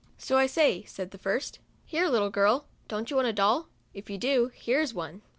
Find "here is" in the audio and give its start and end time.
4.47-4.95